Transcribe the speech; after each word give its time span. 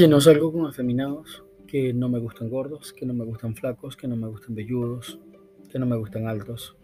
que 0.00 0.08
no 0.08 0.18
salgo 0.18 0.50
con 0.50 0.64
afeminados, 0.64 1.44
que 1.66 1.92
no 1.92 2.08
me 2.08 2.18
gustan 2.18 2.48
gordos, 2.48 2.94
que 2.94 3.04
no 3.04 3.12
me 3.12 3.22
gustan 3.26 3.54
flacos, 3.54 3.98
que 3.98 4.08
no 4.08 4.16
me 4.16 4.28
gustan 4.28 4.54
velludos, 4.54 5.20
que 5.70 5.78
no 5.78 5.84
me 5.84 5.94
gustan 5.94 6.26
altos, 6.26 6.74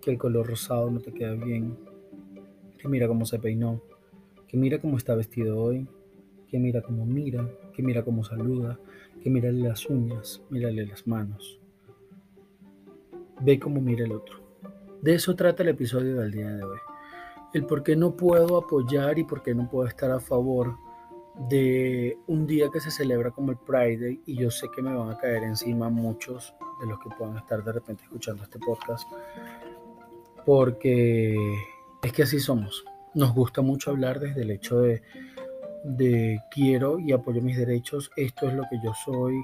que 0.00 0.12
el 0.12 0.18
color 0.18 0.46
rosado 0.46 0.88
no 0.88 1.00
te 1.00 1.12
queda 1.12 1.34
bien, 1.34 1.76
que 2.78 2.86
mira 2.86 3.08
cómo 3.08 3.26
se 3.26 3.40
peinó, 3.40 3.82
que 4.46 4.56
mira 4.56 4.78
cómo 4.80 4.98
está 4.98 5.16
vestido 5.16 5.60
hoy, 5.60 5.88
que 6.46 6.60
mira 6.60 6.80
cómo 6.80 7.04
mira, 7.04 7.44
que 7.72 7.82
mira 7.82 8.04
cómo 8.04 8.22
saluda, 8.22 8.78
que 9.20 9.30
mírale 9.30 9.60
las 9.60 9.90
uñas, 9.90 10.40
mírale 10.48 10.86
las 10.86 11.08
manos. 11.08 11.58
Ve 13.40 13.58
cómo 13.58 13.80
mira 13.80 14.04
el 14.04 14.12
otro. 14.12 14.38
De 15.02 15.14
eso 15.14 15.34
trata 15.34 15.64
el 15.64 15.70
episodio 15.70 16.20
del 16.20 16.30
día 16.30 16.52
de 16.52 16.62
hoy. 16.62 16.78
El 17.52 17.66
por 17.66 17.82
qué 17.82 17.96
no 17.96 18.14
puedo 18.14 18.56
apoyar 18.58 19.18
y 19.18 19.24
por 19.24 19.42
qué 19.42 19.56
no 19.56 19.68
puedo 19.68 19.88
estar 19.88 20.12
a 20.12 20.20
favor 20.20 20.83
de 21.34 22.16
un 22.28 22.46
día 22.46 22.68
que 22.72 22.80
se 22.80 22.90
celebra 22.90 23.30
como 23.30 23.50
el 23.50 23.58
Pride 23.58 24.20
y 24.24 24.36
yo 24.36 24.50
sé 24.50 24.68
que 24.74 24.82
me 24.82 24.94
van 24.94 25.10
a 25.10 25.18
caer 25.18 25.42
encima 25.42 25.90
muchos 25.90 26.54
de 26.80 26.86
los 26.86 26.98
que 27.00 27.10
puedan 27.18 27.36
estar 27.36 27.62
de 27.64 27.72
repente 27.72 28.04
escuchando 28.04 28.44
este 28.44 28.58
podcast 28.58 29.06
porque 30.44 31.36
es 32.02 32.12
que 32.12 32.22
así 32.22 32.38
somos. 32.38 32.84
Nos 33.14 33.34
gusta 33.34 33.62
mucho 33.62 33.90
hablar 33.90 34.20
desde 34.20 34.42
el 34.42 34.50
hecho 34.50 34.80
de, 34.80 35.02
de 35.84 36.40
quiero 36.50 36.98
y 36.98 37.12
apoyo 37.12 37.40
mis 37.40 37.56
derechos, 37.56 38.10
esto 38.16 38.48
es 38.48 38.54
lo 38.54 38.64
que 38.70 38.78
yo 38.82 38.92
soy, 39.04 39.36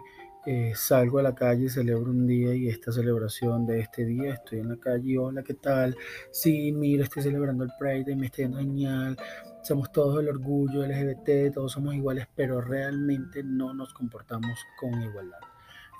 eh, 0.46 0.72
salgo 0.74 1.18
a 1.18 1.22
la 1.22 1.34
calle, 1.34 1.68
celebro 1.68 2.10
un 2.10 2.26
día 2.26 2.54
y 2.54 2.68
esta 2.68 2.90
celebración 2.90 3.66
de 3.66 3.80
este 3.80 4.04
día, 4.04 4.34
estoy 4.34 4.60
en 4.60 4.70
la 4.70 4.76
calle, 4.76 5.18
hola, 5.18 5.42
¿qué 5.42 5.54
tal? 5.54 5.96
Sí, 6.30 6.72
mira, 6.72 7.04
estoy 7.04 7.22
celebrando 7.22 7.64
el 7.64 7.70
Pride 7.78 8.16
me 8.16 8.26
está 8.26 8.38
yendo 8.38 8.58
genial, 8.58 9.16
somos 9.62 9.92
todos 9.92 10.20
el 10.20 10.28
orgullo 10.28 10.86
LGBT, 10.86 11.54
todos 11.54 11.72
somos 11.72 11.94
iguales, 11.94 12.26
pero 12.34 12.60
realmente 12.60 13.42
no 13.42 13.74
nos 13.74 13.92
comportamos 13.92 14.58
con 14.78 15.00
igualdad. 15.02 15.40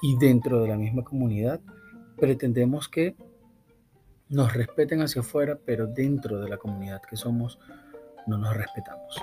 Y 0.03 0.17
dentro 0.17 0.63
de 0.63 0.69
la 0.69 0.77
misma 0.77 1.05
comunidad 1.05 1.61
pretendemos 2.17 2.89
que 2.89 3.17
nos 4.29 4.55
respeten 4.55 5.03
hacia 5.03 5.21
afuera, 5.21 5.59
pero 5.65 5.87
dentro 5.87 6.41
de 6.41 6.49
la 6.49 6.57
comunidad 6.57 7.03
que 7.03 7.17
somos 7.17 7.59
no 8.27 8.39
nos 8.39 8.57
respetamos. 8.57 9.17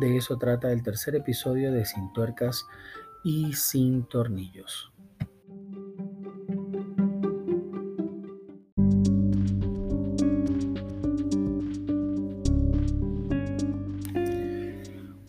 De 0.00 0.16
eso 0.16 0.36
trata 0.36 0.72
el 0.72 0.82
tercer 0.82 1.14
episodio 1.14 1.72
de 1.72 1.84
Sin 1.84 2.12
Tuercas 2.12 2.66
y 3.24 3.52
Sin 3.54 4.04
Tornillos. 4.04 4.92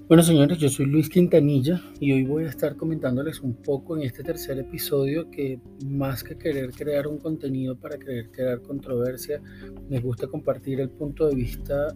Bueno 0.07 0.23
señores, 0.23 0.57
yo 0.57 0.69
soy 0.69 0.85
Luis 0.85 1.09
Quintanilla 1.09 1.81
y 1.99 2.13
hoy 2.13 2.23
voy 2.23 2.45
a 2.45 2.47
estar 2.47 2.77
comentándoles 2.77 3.41
un 3.41 3.55
poco 3.55 3.97
en 3.97 4.03
este 4.03 4.23
tercer 4.23 4.57
episodio 4.57 5.29
que 5.29 5.59
más 5.85 6.23
que 6.23 6.37
querer 6.37 6.71
crear 6.71 7.07
un 7.07 7.17
contenido 7.17 7.75
para 7.75 7.97
querer 7.97 8.31
crear 8.31 8.61
controversia, 8.61 9.41
me 9.89 9.99
gusta 9.99 10.27
compartir 10.27 10.79
el 10.79 10.91
punto 10.91 11.27
de 11.27 11.35
vista 11.35 11.93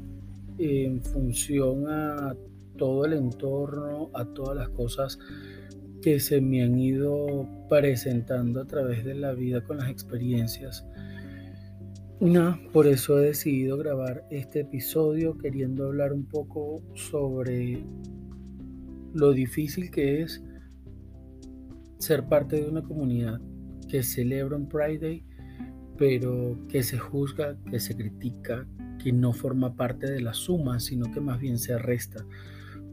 en 0.57 1.01
función 1.01 1.85
a 1.87 2.35
todo 2.77 3.05
el 3.05 3.13
entorno, 3.13 4.11
a 4.13 4.25
todas 4.25 4.57
las 4.57 4.67
cosas 4.71 5.17
que 6.01 6.19
se 6.19 6.41
me 6.41 6.63
han 6.63 6.77
ido 6.77 7.47
presentando 7.69 8.59
a 8.59 8.65
través 8.65 9.05
de 9.05 9.15
la 9.15 9.31
vida 9.31 9.63
con 9.63 9.77
las 9.77 9.89
experiencias 9.89 10.85
no, 12.21 12.59
por 12.71 12.85
eso 12.85 13.19
he 13.19 13.25
decidido 13.25 13.77
grabar 13.77 14.27
este 14.29 14.59
episodio 14.59 15.39
queriendo 15.39 15.87
hablar 15.87 16.13
un 16.13 16.25
poco 16.25 16.83
sobre 16.93 17.83
lo 19.13 19.31
difícil 19.33 19.89
que 19.89 20.21
es 20.21 20.43
ser 21.97 22.27
parte 22.27 22.57
de 22.57 22.69
una 22.69 22.83
comunidad 22.83 23.41
que 23.89 24.03
celebra 24.03 24.55
un 24.55 24.69
Pride 24.69 24.99
Day, 24.99 25.23
pero 25.97 26.59
que 26.69 26.83
se 26.83 26.99
juzga, 26.99 27.57
que 27.71 27.79
se 27.79 27.95
critica, 27.95 28.67
que 29.03 29.11
no 29.11 29.33
forma 29.33 29.75
parte 29.75 30.09
de 30.09 30.21
la 30.21 30.35
suma, 30.35 30.79
sino 30.79 31.11
que 31.11 31.21
más 31.21 31.39
bien 31.39 31.57
se 31.57 31.77
resta, 31.79 32.23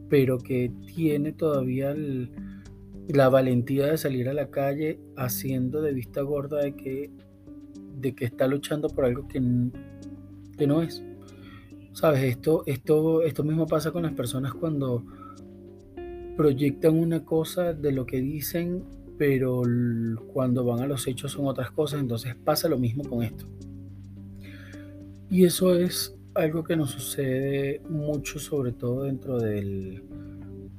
pero 0.09 0.39
que 0.39 0.71
tiene 0.87 1.33
todavía 1.33 1.95
la 3.07 3.29
valentía 3.29 3.85
de 3.87 3.97
salir 3.99 4.27
a 4.27 4.33
la 4.33 4.49
calle 4.49 4.99
haciendo 5.15 5.83
de 5.83 5.93
vista 5.93 6.21
gorda 6.21 6.63
de 6.63 6.75
que 6.75 7.11
de 7.99 8.13
que 8.13 8.25
está 8.25 8.47
luchando 8.47 8.89
por 8.89 9.05
algo 9.05 9.27
que, 9.27 9.41
que 10.57 10.67
no 10.67 10.81
es. 10.81 11.03
Sabes, 11.93 12.23
esto, 12.23 12.63
esto, 12.65 13.23
esto 13.23 13.43
mismo 13.43 13.67
pasa 13.67 13.91
con 13.91 14.03
las 14.03 14.13
personas 14.13 14.53
cuando 14.53 15.03
proyectan 16.37 16.97
una 16.97 17.25
cosa 17.25 17.73
de 17.73 17.91
lo 17.91 18.05
que 18.05 18.21
dicen, 18.21 18.83
pero 19.17 19.63
cuando 20.31 20.63
van 20.63 20.79
a 20.79 20.87
los 20.87 21.05
hechos 21.07 21.33
son 21.33 21.47
otras 21.47 21.71
cosas, 21.71 21.99
entonces 21.99 22.35
pasa 22.35 22.69
lo 22.69 22.77
mismo 22.77 23.03
con 23.03 23.23
esto. 23.23 23.45
Y 25.29 25.43
eso 25.43 25.75
es 25.75 26.15
algo 26.33 26.63
que 26.63 26.77
nos 26.77 26.91
sucede 26.91 27.81
mucho, 27.89 28.39
sobre 28.39 28.71
todo 28.71 29.03
dentro 29.03 29.37
del, 29.39 30.03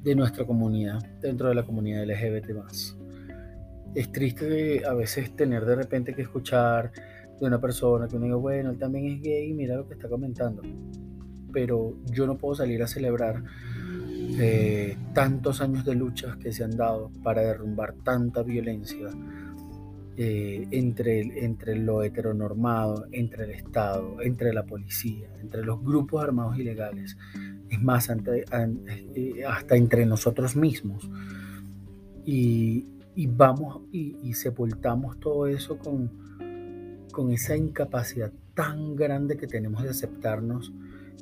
de 0.02 0.14
nuestra 0.14 0.46
comunidad, 0.46 1.00
dentro 1.20 1.48
de 1.48 1.54
la 1.54 1.64
comunidad 1.64 2.04
LGBT 2.04 2.52
es 3.94 4.12
triste 4.12 4.84
a 4.84 4.94
veces 4.94 5.34
tener 5.34 5.64
de 5.64 5.76
repente 5.76 6.14
que 6.14 6.22
escuchar 6.22 6.92
de 7.40 7.46
una 7.46 7.60
persona 7.60 8.06
que 8.06 8.16
uno 8.16 8.26
diga, 8.26 8.36
bueno, 8.36 8.70
él 8.70 8.78
también 8.78 9.06
es 9.06 9.22
gay, 9.22 9.52
mira 9.52 9.76
lo 9.76 9.88
que 9.88 9.94
está 9.94 10.08
comentando. 10.08 10.62
Pero 11.52 11.96
yo 12.12 12.26
no 12.26 12.36
puedo 12.36 12.54
salir 12.54 12.82
a 12.82 12.86
celebrar 12.86 13.42
eh, 14.38 14.96
tantos 15.12 15.60
años 15.60 15.84
de 15.84 15.94
luchas 15.94 16.36
que 16.36 16.52
se 16.52 16.62
han 16.62 16.76
dado 16.76 17.10
para 17.22 17.42
derrumbar 17.42 17.94
tanta 18.04 18.42
violencia 18.42 19.08
eh, 20.16 20.68
entre, 20.70 21.44
entre 21.44 21.76
lo 21.76 22.02
heteronormado, 22.02 23.06
entre 23.10 23.44
el 23.44 23.50
Estado, 23.52 24.20
entre 24.20 24.52
la 24.52 24.64
policía, 24.64 25.28
entre 25.40 25.64
los 25.64 25.82
grupos 25.82 26.22
armados 26.22 26.58
ilegales. 26.58 27.16
Es 27.68 27.82
más, 27.82 28.10
eh, 28.10 29.44
hasta 29.48 29.76
entre 29.76 30.06
nosotros 30.06 30.56
mismos. 30.56 31.08
Y, 32.24 32.86
y 33.20 33.26
vamos 33.26 33.82
y, 33.92 34.32
sepultamos 34.32 35.20
todo 35.20 35.46
eso 35.46 35.76
con, 35.76 36.10
con 37.12 37.30
esa 37.30 37.54
incapacidad 37.54 38.32
tan 38.54 38.96
grande 38.96 39.36
que 39.36 39.46
tenemos 39.46 39.82
de 39.82 39.90
aceptarnos 39.90 40.72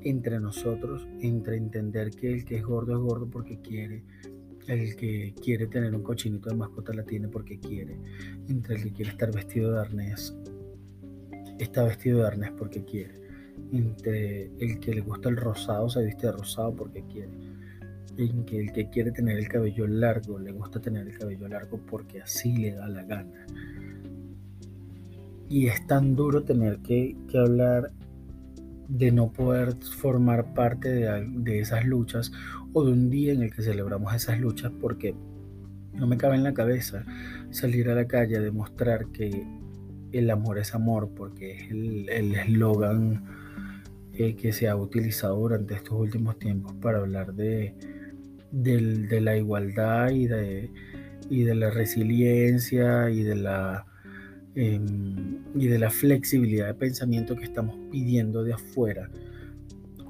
entre 0.05 0.39
nosotros, 0.39 1.09
entre 1.23 1.57
entender 1.57 2.13
que 2.13 2.33
el 2.33 2.45
que 2.45 2.59
es 2.59 2.65
gordo 2.65 2.93
es 2.93 3.01
gordo 3.01 3.27
porque 3.29 3.61
quiere, 3.61 4.05
el 4.69 4.95
que 4.95 5.35
quiere 5.43 5.67
tener 5.67 5.93
un 5.93 6.05
cochinito 6.05 6.51
de 6.51 6.55
mascota 6.55 6.95
la 6.95 7.03
tiene 7.03 7.27
porque 7.27 7.59
quiere, 7.59 7.99
entre 8.49 8.77
el 8.77 8.83
que 8.85 8.93
quiere 8.93 9.11
estar 9.11 9.35
vestido 9.35 9.73
de 9.73 9.81
arnés, 9.81 10.37
está 11.59 11.83
vestido 11.83 12.21
de 12.21 12.29
arnés 12.29 12.53
porque 12.57 12.85
quiere, 12.85 13.21
entre 13.73 14.53
el 14.61 14.79
que 14.79 14.95
le 14.95 15.01
gusta 15.01 15.31
el 15.31 15.37
rosado 15.37 15.89
se 15.89 16.05
viste 16.05 16.29
de 16.29 16.33
rosado 16.33 16.77
porque 16.77 17.03
quiere 17.07 17.48
en 18.19 18.45
que 18.45 18.61
el 18.61 18.73
que 18.73 18.91
quiere 18.91 19.13
tener 19.13 19.39
el 19.39 19.49
cabello 19.49 19.87
largo 19.87 20.39
le 20.39 20.53
gusta 20.53 20.81
tener 20.81 21.07
el 21.07 21.17
cabello 21.17 21.49
largo 21.49 21.79
porque 21.87 22.21
así 22.21 22.57
le 22.57 22.73
da 22.73 22.89
la 22.89 23.05
gana. 23.05 23.47
Y 25.49 25.69
es 25.69 25.87
tan 25.87 26.15
duro 26.15 26.43
tener 26.43 26.81
que, 26.81 27.17
hablar 27.35 27.93
de 28.89 29.13
no 29.13 29.33
poder 29.33 29.75
formar 29.77 30.53
parte 30.53 30.91
de, 30.91 31.27
de, 31.29 31.61
esas 31.61 31.85
luchas 31.87 32.33
o 32.73 32.85
de 32.85 32.93
un 32.93 33.09
día 33.09 33.33
en 33.33 33.43
el 33.43 33.55
que 33.55 33.63
celebramos 33.63 34.15
esas 34.15 34.39
luchas 34.41 34.73
porque 34.81 35.15
no 35.95 36.07
me 36.07 36.17
cabe 36.17 36.37
en 36.37 36.45
la 36.45 36.55
cabeza 36.55 37.05
salir 37.51 37.89
a 37.89 37.95
la 37.95 38.07
calle 38.07 38.37
a 38.37 38.41
demostrar 38.41 39.07
que 39.07 39.47
el 40.13 40.31
amor 40.31 40.59
es 40.59 40.75
amor 40.75 41.11
porque 41.15 41.53
es 41.53 41.71
el 41.71 42.35
eslogan 42.35 43.23
eh, 44.19 44.35
que 44.35 44.53
se 44.53 44.69
ha 44.69 44.75
utilizado 44.75 45.37
durante 45.37 45.75
estos 45.75 45.93
últimos 45.93 46.41
tiempos 46.41 46.75
para 46.81 46.99
hablar 46.99 47.35
de, 47.35 47.77
de 48.51 49.21
la 49.21 49.37
igualdad 49.37 50.11
y 50.11 50.27
de, 50.27 50.71
y 51.31 51.45
de 51.45 51.55
la 51.55 51.71
resiliencia 51.71 53.11
y 53.11 53.23
de 53.23 53.35
la, 53.35 53.87
em, 54.55 55.39
y 55.55 55.67
de 55.67 55.79
la 55.79 55.91
flexibilidad 55.91 56.67
de 56.67 56.75
pensamiento 56.75 57.37
que 57.37 57.45
estamos 57.45 57.77
pidiendo 57.91 58.43
de 58.45 58.55
afuera 58.55 59.11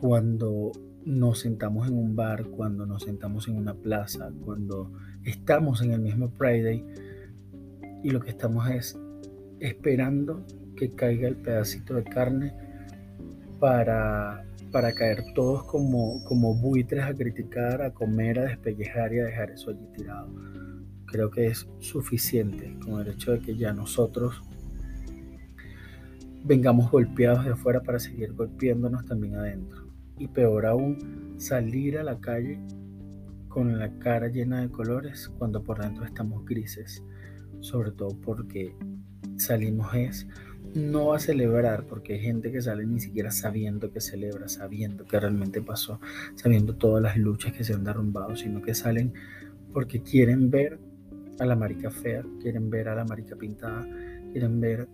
cuando 0.00 0.73
nos 1.05 1.40
sentamos 1.40 1.88
en 1.88 1.94
un 1.94 2.14
bar, 2.14 2.44
cuando 2.44 2.87
nos 2.87 3.05
sentamos 3.05 3.49
en 3.49 3.56
una 3.56 3.75
plaza, 3.75 4.31
cuando 4.44 4.93
estamos 5.25 5.82
en 5.82 5.93
el 5.93 6.00
mismo 6.00 6.29
Friday 6.29 6.84
y 8.05 8.11
lo 8.11 8.20
que 8.20 8.31
estamos 8.31 8.69
es 8.70 8.99
esperando 9.61 10.46
que 10.76 10.91
caiga 10.91 11.29
el 11.29 11.37
pedacito 11.37 11.94
de 11.94 12.05
carne 12.05 12.55
para 13.58 14.44
para 14.70 14.93
caer 14.93 15.25
todos 15.35 15.65
como, 15.65 16.23
como 16.25 16.55
buitres 16.55 17.05
a 17.05 17.15
criticar, 17.15 17.82
a 17.82 17.93
comer, 17.93 18.38
a 18.38 18.44
despellejar 18.44 19.12
y 19.12 19.20
a 19.20 19.25
dejar 19.25 19.50
eso 19.50 19.70
allí 19.70 19.87
tirado. 19.97 20.29
Creo 21.06 21.31
que 21.31 21.47
es 21.47 21.69
suficiente 21.79 22.76
con 22.85 23.00
el 23.00 23.09
hecho 23.09 23.32
de 23.32 23.41
que 23.41 23.56
ya 23.56 23.73
nosotros 23.73 24.43
vengamos 26.44 26.91
golpeados 26.91 27.44
de 27.44 27.53
afuera 27.53 27.81
para 27.81 27.99
seguir 27.99 28.32
golpeándonos 28.35 29.05
también 29.06 29.37
adentro. 29.37 29.87
Y 30.19 30.29
peor 30.29 30.67
aún, 30.67 31.35
salir 31.38 31.99
a 31.99 32.03
la 32.03 32.19
calle 32.19 32.59
con 33.49 33.79
la 33.79 33.99
cara 33.99 34.29
llena 34.29 34.61
de 34.61 34.70
colores 34.70 35.29
cuando 35.38 35.62
por 35.62 35.81
dentro 35.81 36.05
estamos 36.05 36.44
grises, 36.44 37.03
sobre 37.61 37.93
todo 37.93 38.17
porque 38.20 38.75
salimos 39.37 39.94
es 39.94 40.26
no 40.75 41.12
a 41.12 41.19
celebrar, 41.19 41.85
porque 41.85 42.15
hay 42.15 42.20
gente 42.20 42.53
que 42.53 42.62
sale 42.62 42.87
ni 42.87 43.00
siquiera 43.00 43.31
sabiendo 43.31 43.91
que 43.91 44.00
celebra, 44.00 44.49
sabiendo 44.49 45.05
que 45.05 45.19
realmente 45.19 45.62
pasó, 45.62 46.00
sabiendo 46.35 46.75
todas 46.75 47.03
las 47.03 47.17
luchas 47.17 47.53
que 47.53 47.65
se 47.65 47.75
han 47.75 47.85
derrumbado, 47.85 48.37
sino 48.37 48.62
que 48.62 48.75
salen 48.75 49.12
porque 49.73 50.03
quieren 50.03 50.50
ver 50.50 50.79
a 51.38 51.47
la 51.47 51.56
marica 51.56 51.91
fea, 51.91 52.25
quieren 52.41 52.70
ver 52.70 52.88
a 52.88 52.94
la 52.94 53.05
marica 53.05 53.37
pintada, 53.37 53.87
quieren 54.32 54.61
ver 54.61 54.88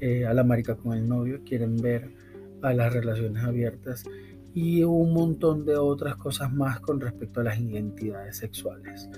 eh, 0.00 0.26
a 0.26 0.34
la 0.34 0.44
marica 0.44 0.76
con 0.76 0.96
el 0.96 1.08
novio, 1.08 1.40
quieren 1.44 1.76
ver 1.76 2.10
a 2.62 2.72
las 2.72 2.92
relaciones 2.92 3.42
abiertas 3.42 4.04
y 4.54 4.82
un 4.84 5.12
montón 5.12 5.64
de 5.64 5.76
otras 5.76 6.16
cosas 6.16 6.52
más 6.52 6.80
con 6.80 7.00
respecto 7.00 7.40
a 7.40 7.44
las 7.44 7.58
identidades 7.58 8.36
sexuales. 8.36 9.08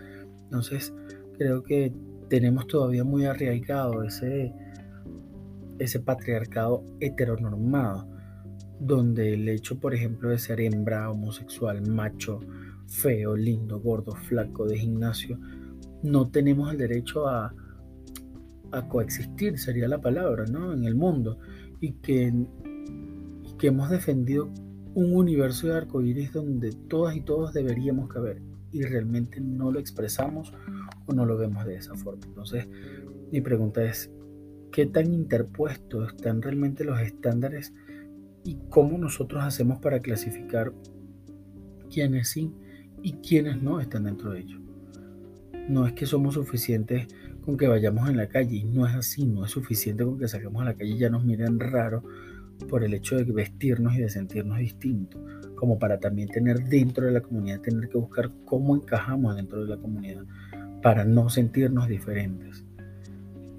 Entonces, 0.44 0.94
creo 1.37 1.62
que 1.62 1.93
tenemos 2.29 2.67
todavía 2.67 3.05
muy 3.05 3.25
arraigado 3.26 4.02
ese, 4.02 4.52
ese 5.78 6.00
patriarcado 6.00 6.84
heteronormado, 7.00 8.08
donde 8.80 9.34
el 9.34 9.48
hecho, 9.48 9.78
por 9.78 9.94
ejemplo, 9.94 10.30
de 10.30 10.38
ser 10.38 10.60
hembra, 10.60 11.10
homosexual, 11.10 11.86
macho, 11.88 12.40
feo, 12.86 13.36
lindo, 13.36 13.80
gordo, 13.80 14.12
flaco, 14.12 14.66
de 14.66 14.78
gimnasio, 14.78 15.38
no 16.02 16.30
tenemos 16.30 16.70
el 16.70 16.78
derecho 16.78 17.28
a, 17.28 17.54
coexistir, 18.88 19.56
sería 19.56 19.86
la 19.86 20.00
palabra, 20.00 20.46
¿no? 20.46 20.72
En 20.72 20.84
el 20.84 20.96
mundo. 20.96 21.38
Y 21.80 21.92
que, 21.92 22.32
que 23.56 23.68
hemos 23.68 23.88
defendido 23.88 24.50
un 24.94 25.14
universo 25.14 25.68
de 25.68 25.76
arcoíris 25.76 26.32
donde 26.32 26.72
todas 26.88 27.14
y 27.14 27.20
todos 27.20 27.52
deberíamos 27.52 28.08
caber 28.08 28.42
y 28.74 28.82
realmente 28.82 29.40
no 29.40 29.70
lo 29.70 29.78
expresamos 29.78 30.52
o 31.06 31.12
no 31.12 31.24
lo 31.24 31.36
vemos 31.36 31.64
de 31.64 31.76
esa 31.76 31.94
forma. 31.94 32.26
Entonces, 32.26 32.66
mi 33.30 33.40
pregunta 33.40 33.84
es, 33.84 34.10
¿qué 34.74 34.86
tan 34.86 35.14
interpuestos 35.14 36.12
están 36.12 36.42
realmente 36.42 36.82
los 36.82 36.98
estándares 36.98 37.72
y 38.42 38.58
cómo 38.70 38.98
nosotros 38.98 39.44
hacemos 39.44 39.78
para 39.78 40.00
clasificar 40.00 40.72
quiénes 41.88 42.30
sí 42.30 42.52
y 43.00 43.12
quiénes 43.12 43.62
no 43.62 43.78
están 43.78 44.02
dentro 44.02 44.32
de 44.32 44.40
ello? 44.40 44.58
No 45.68 45.86
es 45.86 45.92
que 45.92 46.06
somos 46.06 46.34
suficientes 46.34 47.06
con 47.42 47.56
que 47.56 47.68
vayamos 47.68 48.10
en 48.10 48.16
la 48.16 48.26
calle 48.26 48.56
y 48.56 48.64
no 48.64 48.84
es 48.84 48.96
así, 48.96 49.24
no 49.24 49.44
es 49.44 49.52
suficiente 49.52 50.04
con 50.04 50.18
que 50.18 50.26
salgamos 50.26 50.62
a 50.62 50.64
la 50.64 50.74
calle 50.74 50.90
y 50.90 50.98
ya 50.98 51.08
nos 51.08 51.24
miren 51.24 51.60
raro 51.60 52.02
por 52.68 52.82
el 52.82 52.94
hecho 52.94 53.14
de 53.14 53.22
vestirnos 53.22 53.94
y 53.94 53.98
de 53.98 54.10
sentirnos 54.10 54.58
distintos, 54.58 55.22
como 55.54 55.78
para 55.78 56.00
también 56.00 56.28
tener 56.30 56.64
dentro 56.64 57.06
de 57.06 57.12
la 57.12 57.20
comunidad, 57.20 57.60
tener 57.60 57.88
que 57.88 57.98
buscar 57.98 58.32
cómo 58.44 58.74
encajamos 58.74 59.36
dentro 59.36 59.62
de 59.62 59.68
la 59.68 59.76
comunidad 59.76 60.24
para 60.82 61.04
no 61.04 61.28
sentirnos 61.28 61.86
diferentes. 61.86 62.64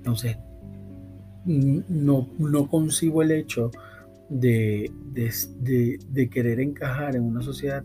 Entonces, 0.06 0.38
no, 1.45 2.30
no 2.38 2.68
concibo 2.68 3.21
el 3.21 3.31
hecho 3.31 3.71
de, 4.30 4.92
de, 5.13 6.00
de, 6.09 6.30
querer 6.30 6.59
encajar 6.59 7.15
en 7.15 7.24
una 7.24 7.42
sociedad 7.42 7.83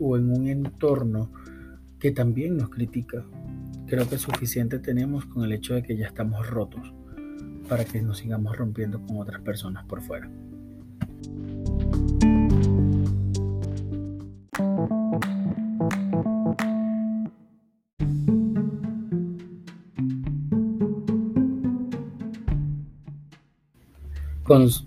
o 0.00 0.16
en 0.16 0.30
un 0.30 0.48
entorno 0.48 1.30
que 1.98 2.10
también 2.12 2.56
nos 2.56 2.70
critica. 2.70 3.24
Creo 3.86 4.08
que 4.08 4.18
suficiente 4.18 4.78
tenemos 4.78 5.26
con 5.26 5.44
el 5.44 5.52
hecho 5.52 5.74
de 5.74 5.82
que 5.82 5.96
ya 5.96 6.06
estamos 6.06 6.48
rotos 6.48 6.92
para 7.68 7.84
que 7.84 8.00
nos 8.02 8.18
sigamos 8.18 8.56
rompiendo 8.56 9.00
con 9.06 9.18
otras 9.18 9.40
personas 9.42 9.84
por 9.84 10.02
fuera. 10.02 10.30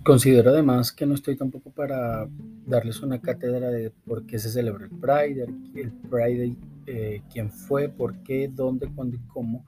Considero 0.02 0.50
además 0.50 0.92
que 0.92 1.06
no 1.06 1.14
estoy 1.14 1.36
tampoco 1.36 1.70
para 1.70 2.28
darles 2.66 3.00
una 3.00 3.20
cátedra 3.20 3.68
de 3.70 3.90
por 3.90 4.26
qué 4.26 4.38
se 4.38 4.50
celebra 4.50 4.84
el 4.84 4.90
Pride, 4.90 5.46
el 5.74 5.92
Pride, 6.10 6.56
eh, 6.86 7.22
quién 7.32 7.50
fue, 7.50 7.88
por 7.88 8.22
qué, 8.22 8.48
dónde, 8.48 8.88
cuándo 8.94 9.16
y 9.16 9.20
cómo 9.28 9.64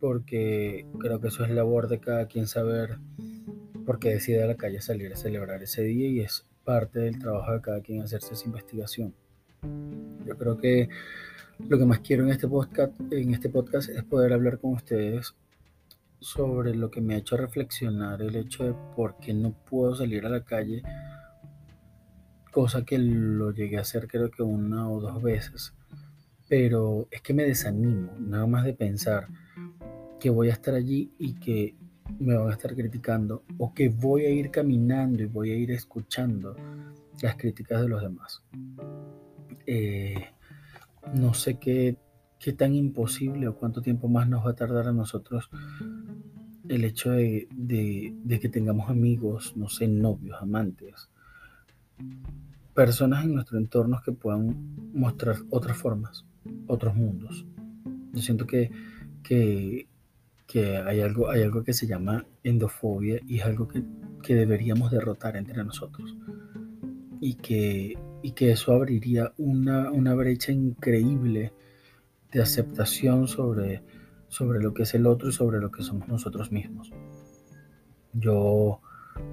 porque 0.00 0.86
creo 0.98 1.20
que 1.20 1.28
eso 1.28 1.44
es 1.44 1.50
labor 1.50 1.88
de 1.88 1.98
cada 1.98 2.26
quien 2.26 2.46
saber 2.46 2.98
por 3.84 3.98
qué 3.98 4.10
decide 4.10 4.42
a 4.42 4.46
la 4.46 4.56
calle 4.56 4.80
salir 4.80 5.12
a 5.12 5.16
celebrar 5.16 5.62
ese 5.62 5.82
día 5.82 6.08
y 6.08 6.20
es 6.20 6.46
parte 6.64 7.00
del 7.00 7.18
trabajo 7.18 7.52
de 7.52 7.60
cada 7.60 7.80
quien 7.80 8.02
hacerse 8.02 8.34
esa 8.34 8.46
investigación. 8.46 9.14
Yo 10.26 10.36
creo 10.36 10.58
que 10.58 10.88
lo 11.68 11.78
que 11.78 11.84
más 11.84 12.00
quiero 12.00 12.24
en 12.24 12.30
este 12.30 12.46
podcast, 12.46 12.92
en 13.10 13.34
este 13.34 13.48
podcast 13.48 13.88
es 13.88 14.04
poder 14.04 14.32
hablar 14.32 14.58
con 14.58 14.74
ustedes 14.74 15.34
sobre 16.20 16.74
lo 16.74 16.90
que 16.90 17.00
me 17.00 17.14
ha 17.14 17.18
hecho 17.18 17.36
reflexionar 17.36 18.22
el 18.22 18.36
hecho 18.36 18.64
de 18.64 18.74
por 18.96 19.18
qué 19.18 19.32
no 19.34 19.52
puedo 19.52 19.94
salir 19.94 20.26
a 20.26 20.30
la 20.30 20.44
calle, 20.44 20.82
cosa 22.50 22.84
que 22.84 22.98
lo 22.98 23.52
llegué 23.52 23.78
a 23.78 23.82
hacer 23.82 24.08
creo 24.08 24.30
que 24.30 24.42
una 24.42 24.90
o 24.90 25.00
dos 25.00 25.22
veces, 25.22 25.74
pero 26.48 27.06
es 27.10 27.20
que 27.22 27.34
me 27.34 27.44
desanimo, 27.44 28.12
nada 28.18 28.46
más 28.46 28.64
de 28.64 28.74
pensar 28.74 29.28
que 30.18 30.30
voy 30.30 30.50
a 30.50 30.54
estar 30.54 30.74
allí 30.74 31.12
y 31.18 31.34
que 31.34 31.76
me 32.18 32.36
van 32.36 32.48
a 32.48 32.52
estar 32.52 32.74
criticando 32.74 33.44
o 33.58 33.72
que 33.74 33.88
voy 33.88 34.24
a 34.24 34.30
ir 34.30 34.50
caminando 34.50 35.22
y 35.22 35.26
voy 35.26 35.50
a 35.52 35.56
ir 35.56 35.70
escuchando 35.70 36.56
las 37.22 37.36
críticas 37.36 37.82
de 37.82 37.88
los 37.88 38.02
demás. 38.02 38.42
Eh, 39.66 40.24
no 41.14 41.34
sé 41.34 41.58
qué, 41.58 41.96
qué 42.38 42.52
tan 42.52 42.74
imposible 42.74 43.48
o 43.48 43.56
cuánto 43.56 43.82
tiempo 43.82 44.08
más 44.08 44.28
nos 44.28 44.44
va 44.46 44.50
a 44.50 44.56
tardar 44.56 44.88
a 44.88 44.92
nosotros 44.92 45.50
el 46.68 46.84
hecho 46.84 47.10
de, 47.12 47.48
de, 47.50 48.40
que 48.40 48.48
tengamos 48.48 48.90
amigos, 48.90 49.54
no 49.56 49.68
sé, 49.68 49.88
novios, 49.88 50.36
amantes, 50.40 51.10
personas 52.74 53.24
en 53.24 53.34
nuestro 53.34 53.58
entorno 53.58 54.00
que 54.04 54.12
puedan 54.12 54.92
mostrar 54.92 55.36
otras 55.50 55.76
formas, 55.76 56.24
otros 56.66 56.94
mundos. 56.94 57.46
Yo 58.12 58.22
siento 58.22 58.46
que, 58.46 58.70
que 59.22 59.88
que 60.48 60.78
hay 60.78 61.02
algo, 61.02 61.30
hay 61.30 61.42
algo 61.42 61.62
que 61.62 61.74
se 61.74 61.86
llama 61.86 62.26
endofobia 62.42 63.20
y 63.28 63.38
es 63.38 63.44
algo 63.44 63.68
que, 63.68 63.84
deberíamos 64.34 64.90
derrotar 64.90 65.36
entre 65.36 65.62
nosotros. 65.62 66.16
Y 67.20 67.34
que, 67.34 67.98
y 68.22 68.32
que 68.32 68.50
eso 68.52 68.72
abriría 68.72 69.32
una, 69.36 70.14
brecha 70.14 70.50
increíble 70.52 71.52
de 72.32 72.42
aceptación 72.42 73.28
sobre, 73.28 73.82
sobre 74.28 74.60
lo 74.60 74.74
que 74.74 74.82
es 74.82 74.94
el 74.94 75.06
otro 75.06 75.28
y 75.28 75.32
sobre 75.32 75.60
lo 75.60 75.70
que 75.70 75.82
somos 75.82 76.08
nosotros 76.08 76.52
mismos. 76.52 76.92
Yo, 78.12 78.80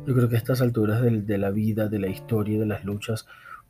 yo 0.05 0.13
creo 0.13 0.29
que 0.29 0.35
a 0.35 0.39
estas 0.39 0.61
alturas 0.61 1.01
de, 1.01 1.21
de 1.21 1.37
la 1.37 1.51
vida, 1.51 1.87
de 1.87 1.99
la 1.99 2.07
historia 2.07 2.59
de 2.59 2.65
las 2.65 2.83
luchas, 2.83 3.25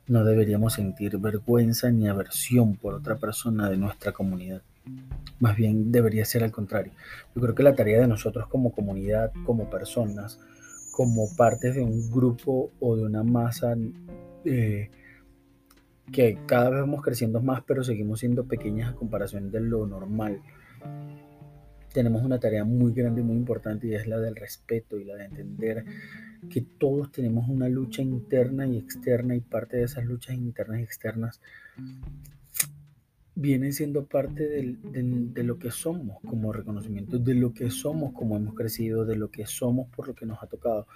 no 0.08 0.24
deberíamos 0.24 0.74
sentir 0.74 1.18
vergüenza 1.18 1.90
ni 1.90 2.08
aversión 2.08 2.76
por 2.76 2.94
otra 2.94 3.16
persona 3.16 3.68
de 3.68 3.76
nuestra 3.76 4.12
comunidad. 4.12 4.62
Más 5.40 5.56
bien 5.56 5.90
debería 5.90 6.24
ser 6.24 6.44
al 6.44 6.52
contrario. 6.52 6.92
Yo 7.34 7.42
creo 7.42 7.54
que 7.54 7.62
la 7.62 7.74
tarea 7.74 8.00
de 8.00 8.06
nosotros 8.06 8.46
como 8.46 8.72
comunidad, 8.72 9.32
como 9.44 9.68
personas, 9.68 10.38
como 10.92 11.34
partes 11.36 11.74
de 11.74 11.82
un 11.82 12.10
grupo 12.10 12.70
o 12.80 12.96
de 12.96 13.02
una 13.02 13.22
masa 13.22 13.76
eh, 14.44 14.90
que 16.12 16.38
cada 16.46 16.70
vez 16.70 16.80
vamos 16.80 17.02
creciendo 17.02 17.42
más, 17.42 17.62
pero 17.66 17.82
seguimos 17.82 18.20
siendo 18.20 18.44
pequeñas 18.44 18.92
a 18.92 18.96
comparación 18.96 19.50
de 19.50 19.60
lo 19.60 19.86
normal. 19.86 20.40
Tenemos 21.92 22.22
una 22.22 22.38
tarea 22.38 22.64
muy 22.64 22.92
grande 22.92 23.22
y 23.22 23.24
muy 23.24 23.36
importante 23.36 23.86
y 23.86 23.94
es 23.94 24.06
la 24.06 24.18
del 24.18 24.36
respeto 24.36 24.98
y 24.98 25.04
la 25.04 25.14
de 25.14 25.24
entender 25.24 25.84
que 26.50 26.60
todos 26.60 27.10
tenemos 27.10 27.48
una 27.48 27.68
lucha 27.68 28.02
interna 28.02 28.66
y 28.66 28.76
externa 28.76 29.34
y 29.34 29.40
parte 29.40 29.78
de 29.78 29.84
esas 29.84 30.04
luchas 30.04 30.36
internas 30.36 30.80
y 30.80 30.82
externas 30.82 31.40
vienen 33.36 33.74
siendo 33.74 34.06
parte 34.06 34.48
de, 34.48 35.44
lo 35.44 35.58
que 35.58 35.70
somos 35.70 36.18
como 36.26 36.54
reconocimiento, 36.54 37.18
de 37.18 37.34
lo 37.34 37.52
que 37.52 37.70
somos 37.70 38.14
como 38.14 38.36
hemos 38.36 38.54
crecido, 38.54 39.04
de 39.04 39.14
lo 39.14 39.30
que 39.30 39.44
somos 39.44 39.88
por 39.94 40.08
lo 40.08 40.14
que 40.14 40.24
nos 40.24 40.42
ha 40.42 40.46
tocado. 40.46 40.86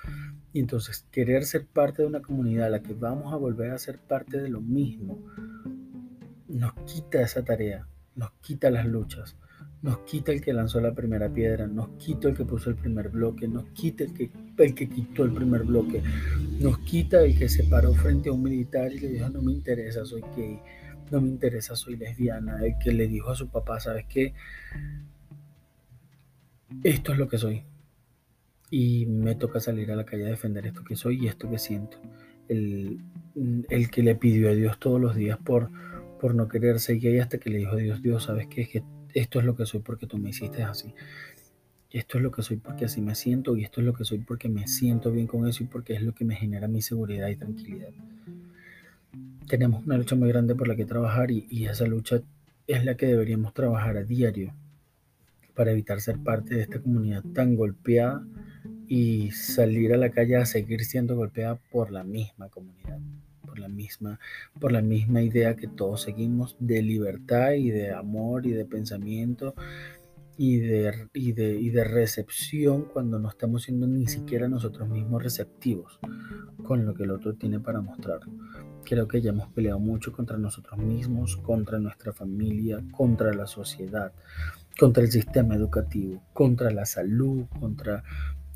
Y 0.55 0.61
entonces 0.61 1.07
querer 1.11 1.45
ser 1.45 1.67
parte 1.67 2.01
de 2.01 2.09
una 2.09 2.23
comunidad 2.23 2.69
a 2.69 2.71
la 2.71 2.83
que 2.83 2.95
vamos 2.95 3.35
a 3.35 3.37
volver 3.37 3.73
a 3.73 3.79
ser 3.79 3.99
parte 3.99 4.41
de 4.41 4.49
lo 4.49 4.63
mismo, 4.63 5.19
nos 6.49 6.73
quita 6.87 7.21
esa 7.21 7.45
tarea, 7.45 7.87
nos 8.17 8.33
quita 8.41 8.71
las 8.71 8.87
luchas, 8.87 9.37
nos 9.83 9.99
quita 10.01 10.33
el 10.33 10.43
que 10.43 10.53
lanzó 10.53 10.81
la 10.81 10.95
primera 10.95 11.33
piedra, 11.33 11.67
nos 11.67 11.91
quita 11.97 12.29
el 12.29 12.37
que 12.37 12.45
puso 12.45 12.71
el 12.71 12.77
primer 12.77 13.09
bloque, 13.09 13.49
nos 13.49 13.65
quita 13.71 14.05
el 14.05 14.13
que, 14.13 14.31
el 14.59 14.75
que 14.75 14.89
quitó 14.89 15.25
el 15.25 15.33
primer 15.33 15.65
bloque, 15.65 16.03
nos 16.61 16.79
quita 16.81 17.23
el 17.23 17.39
que 17.39 17.49
se 17.49 17.65
paró 17.65 17.95
frente 17.95 18.29
a 18.29 18.33
un 18.33 18.43
militar 18.43 18.93
y 18.93 18.99
le 18.99 19.09
dijo 19.09 19.29
no 19.31 19.41
me 19.41 19.53
interesa, 19.53 20.05
soy 20.05 20.23
gay 20.37 20.61
no 21.11 21.21
me 21.21 21.29
interesa, 21.29 21.77
soy 21.77 21.97
lesbiana, 21.97 22.65
el 22.65 22.79
que 22.79 22.93
le 22.93 23.09
dijo 23.09 23.31
a 23.31 23.35
su 23.35 23.49
papá, 23.49 23.81
¿sabes 23.81 24.07
qué? 24.09 24.33
Esto 26.85 27.13
es 27.13 27.19
lo 27.19 27.29
que 27.29 27.39
soy. 27.39 27.65
Y 28.71 29.07
me 29.07 29.35
toca 29.35 29.61
salir 29.61 29.91
a 29.91 29.97
la 29.97 30.05
calle 30.05 30.27
a 30.27 30.31
defender 30.31 30.67
esto 30.67 30.85
que 30.85 30.95
soy 30.95 31.25
y 31.25 31.27
esto 31.27 31.51
que 31.51 31.59
siento. 31.59 31.99
El, 32.49 33.01
el 33.69 33.91
que 33.91 34.03
le 34.03 34.15
pidió 34.15 34.51
a 34.51 34.55
Dios 34.55 34.79
todos 34.79 35.01
los 35.01 35.17
días 35.17 35.39
por, 35.39 35.71
por 36.21 36.35
no 36.35 36.49
querer 36.49 36.79
ser 36.79 36.99
gay 36.99 37.19
hasta 37.19 37.39
que 37.39 37.51
le 37.51 37.59
dijo 37.59 37.73
a 37.73 37.77
Dios, 37.77 38.03
Dios, 38.03 38.25
¿sabes 38.25 38.47
qué? 38.47 38.63
Es 38.63 38.69
que 38.69 38.83
esto 39.15 39.41
es 39.41 39.45
lo 39.45 39.57
que 39.57 39.67
soy 39.67 39.81
porque 39.81 40.07
tú 40.07 40.19
me 40.19 40.31
hiciste 40.31 40.63
así. 40.63 40.95
Esto 41.91 42.19
es 42.19 42.23
lo 42.23 42.31
que 42.31 42.43
soy 42.43 42.57
porque 42.57 42.85
así 42.85 43.01
me 43.01 43.15
siento 43.15 43.57
y 43.57 43.65
esto 43.65 43.81
es 43.81 43.87
lo 43.87 43.93
que 43.93 44.05
soy 44.05 44.19
porque 44.19 44.49
me 44.49 44.69
siento 44.69 45.11
bien 45.11 45.27
con 45.27 45.49
eso 45.49 45.65
y 45.65 45.67
porque 45.67 45.95
es 45.95 46.03
lo 46.03 46.15
que 46.15 46.25
me 46.25 46.37
genera 46.37 46.69
mi 46.69 46.83
seguridad 46.83 47.29
y 47.29 47.37
tranquilidad. 47.37 47.91
Tenemos 49.49 49.85
una 49.85 49.99
lucha 49.99 50.15
muy 50.15 50.29
grande 50.29 50.55
por 50.55 50.69
la 50.69 50.77
que 50.77 50.85
trabajar 50.85 51.31
y, 51.31 51.47
y 51.51 51.67
esa 51.67 51.87
lucha 51.87 52.23
es 52.69 52.85
la 52.85 52.97
que 52.97 53.07
deberíamos 53.07 53.53
trabajar 53.53 53.97
a 53.97 54.05
diario 54.05 54.55
para 55.55 55.73
evitar 55.73 56.01
ser 56.01 56.19
parte 56.19 56.55
de 56.55 56.63
esta 56.63 56.81
comunidad 56.81 57.25
tan 57.35 57.57
golpeada 57.57 58.25
y 58.87 59.33
salir 59.33 59.93
a 59.93 59.97
la 59.97 60.11
calle 60.11 60.37
a 60.37 60.47
seguir 60.47 60.85
siendo 60.85 61.17
golpeada 61.17 61.57
por 61.73 61.91
la 61.91 62.05
misma 62.05 62.49
comunidad 62.49 63.01
por 63.51 63.59
la 63.59 63.69
misma, 63.69 64.21
por 64.61 64.71
la 64.71 64.81
misma 64.81 65.23
idea 65.23 65.57
que 65.57 65.67
todos 65.67 66.03
seguimos 66.03 66.57
de 66.61 66.83
libertad 66.83 67.53
y 67.53 67.71
de 67.71 67.93
amor 67.93 68.47
y 68.47 68.53
de 68.53 68.65
pensamiento 68.65 69.55
y 70.37 70.59
de, 70.59 71.09
y 71.13 71.33
de, 71.33 71.59
y 71.59 71.71
de 71.71 71.83
recepción 71.83 72.85
cuando 72.85 73.19
no 73.19 73.29
estamos 73.29 73.65
siendo 73.65 73.89
ni 73.89 74.07
siquiera 74.07 74.49
nosotros 74.49 74.89
mismos 74.89 75.23
receptivos 75.25 75.99
con 76.63 76.87
lo 76.87 76.95
que 76.95 77.03
el 77.03 77.11
otro 77.11 77.35
tiene 77.35 77.59
para 77.59 77.81
mostrar. 77.81 78.21
Creo 78.85 79.09
que 79.09 79.21
ya 79.21 79.31
hemos 79.31 79.49
peleado 79.49 79.81
mucho 79.81 80.13
contra 80.13 80.39
nosotros 80.39 80.79
mismos, 80.79 81.37
contra 81.37 81.81
nuestra 81.81 82.13
familia, 82.13 82.83
contra 82.93 83.35
la 83.35 83.49
sociedad, 83.49 84.13
contra 84.79 85.03
el 85.03 85.11
sistema 85.11 85.57
educativo, 85.57 86.23
contra 86.33 86.71
la 86.71 86.87
salud, 86.87 87.47
contra 87.59 88.05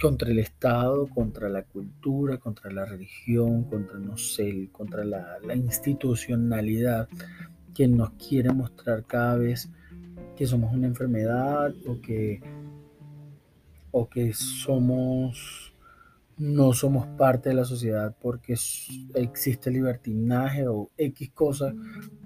contra 0.04 0.30
el 0.30 0.38
Estado, 0.38 1.06
contra 1.06 1.48
la 1.48 1.62
cultura, 1.62 2.36
contra 2.36 2.70
la 2.70 2.84
religión, 2.84 3.64
contra, 3.64 3.98
no 3.98 4.18
sé, 4.18 4.68
contra 4.70 5.02
la, 5.02 5.38
institucionalidad 5.54 7.08
que 7.74 7.88
nos 7.88 8.10
quiere 8.10 8.52
mostrar 8.52 9.06
cada 9.06 9.36
vez 9.36 9.70
que 10.36 10.46
somos 10.46 10.74
una 10.74 10.88
enfermedad 10.88 11.72
o 11.86 12.02
que, 12.02 12.42
o 13.92 14.06
que 14.10 14.34
somos 14.34 15.72
no 16.36 16.74
somos 16.74 17.06
parte 17.16 17.48
de 17.48 17.54
la 17.54 17.64
sociedad 17.64 18.14
porque 18.20 18.58
existe 19.14 19.70
libertinaje 19.70 20.68
o 20.68 20.90
X 20.98 21.30
cosas 21.30 21.72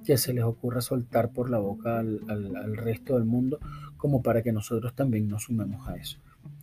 que 0.04 0.18
se 0.18 0.34
les 0.34 0.42
ocurra 0.42 0.80
soltar 0.80 1.30
por 1.30 1.48
la 1.48 1.58
boca 1.58 2.00
al, 2.00 2.22
al 2.28 2.76
resto 2.76 3.14
del 3.14 3.24
mundo 3.24 3.60
como 3.96 4.20
para 4.20 4.42
que 4.42 4.50
nosotros 4.50 4.96
también 4.96 5.28
nos 5.28 5.44
sumemos 5.44 5.86
a 5.86 5.94
eso. 5.94 6.18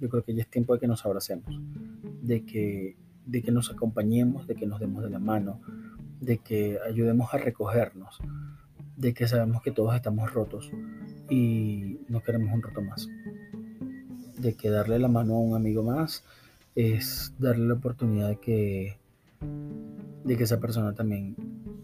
Yo 0.06 0.10
creo 0.12 0.24
que 0.24 0.36
ya 0.36 0.44
es 0.44 0.48
tiempo 0.48 0.76
de 0.76 0.80
que 0.80 0.86
nos 0.86 1.04
abracemos, 1.04 1.60
de 2.22 2.46
que, 2.46 2.96
de 3.26 3.42
que 3.42 3.52
nos 3.52 3.72
acompañemos, 3.72 4.46
de 4.46 4.54
que 4.54 4.68
nos 4.68 4.80
demos 4.80 5.02
de 5.02 5.10
la 5.10 5.18
mano, 5.18 5.60
de 6.22 6.38
que 6.38 6.78
ayudemos 6.88 7.34
a 7.34 7.40
recogernos, 7.40 8.20
de 8.98 9.16
que 9.16 9.28
sabemos 9.28 9.64
que 9.64 9.72
todos 9.72 9.96
estamos 9.96 10.32
rotos 10.32 10.70
y 11.28 12.02
no 12.08 12.22
queremos 12.22 12.54
un 12.54 12.62
roto 12.62 12.84
más. 12.84 13.10
De 14.38 14.54
que 14.54 14.70
darle 14.70 15.00
la 15.00 15.08
mano 15.08 15.34
a 15.34 15.40
un 15.40 15.56
amigo 15.56 15.82
más 15.82 16.24
es 16.76 17.34
darle 17.40 17.66
la 17.66 17.74
oportunidad 17.74 18.30
de 18.30 18.40
que, 18.40 19.00
de 20.24 20.38
que 20.38 20.44
esa 20.44 20.60
persona 20.60 20.94
también 20.94 21.36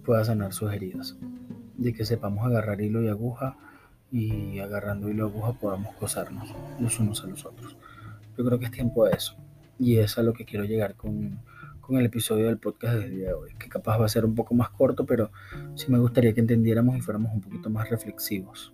pueda 0.06 0.24
sanar 0.26 0.54
sus 0.54 0.72
heridas. 0.72 1.18
De 1.76 1.92
que 1.92 2.06
sepamos 2.06 2.46
agarrar 2.46 2.82
hilo 2.82 3.02
y 3.02 3.08
aguja 3.08 3.58
y 4.12 4.60
agarrando 4.60 5.10
hilo 5.10 5.26
y 5.26 5.32
aguja 5.32 5.54
podamos 5.54 5.96
gozarnos 6.00 6.54
los 6.80 7.00
unos 7.00 7.24
a 7.24 7.28
los 7.28 7.48
otros. 7.48 7.76
Yo 8.42 8.48
creo 8.48 8.58
que 8.58 8.66
es 8.66 8.72
tiempo 8.72 9.06
de 9.06 9.12
eso. 9.12 9.36
Y 9.78 9.98
es 9.98 10.18
a 10.18 10.24
lo 10.24 10.34
que 10.34 10.46
quiero 10.46 10.66
llegar 10.66 10.96
con, 10.96 11.40
con 11.80 11.98
el 12.00 12.08
episodio 12.08 12.48
del 12.48 12.58
podcast 12.58 12.96
del 12.96 13.12
día 13.12 13.28
de 13.28 13.34
hoy, 13.36 13.52
que 13.60 13.70
capaz 13.70 14.00
va 14.00 14.06
a 14.06 14.10
ser 14.10 14.26
un 14.26 14.34
poco 14.34 14.56
más 14.56 14.72
corto, 14.72 15.06
pero 15.06 15.30
sí 15.76 15.92
me 15.92 16.00
gustaría 16.00 16.34
que 16.34 16.40
entendiéramos 16.40 16.98
y 16.98 17.02
fuéramos 17.02 17.32
un 17.36 17.42
poquito 17.42 17.70
más 17.70 17.88
reflexivos. 17.92 18.74